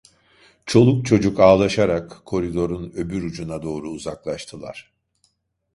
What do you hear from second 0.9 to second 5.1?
çocuk ağlaşarak koridorun öbür ucuna doğru uzaklaştılar.